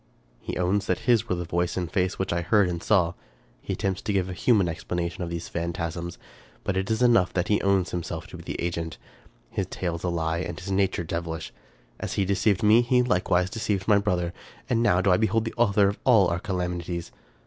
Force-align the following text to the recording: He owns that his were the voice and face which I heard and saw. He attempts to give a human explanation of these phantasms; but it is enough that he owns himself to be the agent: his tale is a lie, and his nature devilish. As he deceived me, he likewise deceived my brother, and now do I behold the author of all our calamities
He 0.39 0.57
owns 0.57 0.87
that 0.87 1.01
his 1.01 1.29
were 1.29 1.35
the 1.35 1.45
voice 1.45 1.77
and 1.77 1.87
face 1.91 2.17
which 2.17 2.33
I 2.33 2.41
heard 2.41 2.67
and 2.67 2.81
saw. 2.81 3.13
He 3.61 3.73
attempts 3.73 4.01
to 4.01 4.11
give 4.11 4.29
a 4.29 4.33
human 4.33 4.67
explanation 4.67 5.23
of 5.23 5.29
these 5.29 5.47
phantasms; 5.47 6.17
but 6.63 6.75
it 6.75 6.89
is 6.89 7.03
enough 7.03 7.31
that 7.33 7.49
he 7.49 7.61
owns 7.61 7.91
himself 7.91 8.25
to 8.29 8.37
be 8.37 8.41
the 8.41 8.59
agent: 8.59 8.97
his 9.51 9.67
tale 9.67 9.97
is 9.97 10.03
a 10.03 10.09
lie, 10.09 10.39
and 10.39 10.59
his 10.59 10.71
nature 10.71 11.03
devilish. 11.03 11.53
As 11.99 12.13
he 12.13 12.25
deceived 12.25 12.63
me, 12.63 12.81
he 12.81 13.03
likewise 13.03 13.51
deceived 13.51 13.87
my 13.87 13.99
brother, 13.99 14.33
and 14.67 14.81
now 14.81 15.01
do 15.01 15.11
I 15.11 15.17
behold 15.17 15.45
the 15.45 15.53
author 15.55 15.87
of 15.89 15.99
all 16.03 16.29
our 16.29 16.39
calamities 16.39 17.11